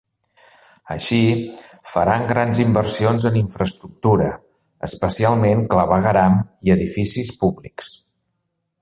Així, 0.93 1.19
faran 1.89 2.25
grans 2.31 2.61
inversions 2.63 3.29
en 3.31 3.37
infraestructura, 3.43 4.33
especialment 4.91 5.65
clavegueram 5.75 6.43
i 6.69 6.77
edificis 6.79 7.35
públics. 7.45 7.97